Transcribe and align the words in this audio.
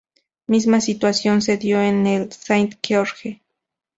Misma 0.49 0.81
situación 0.81 1.43
se 1.43 1.57
dio 1.57 1.79
en 1.79 2.07
el 2.07 2.31
"Saint 2.31 2.73
George". 2.81 3.39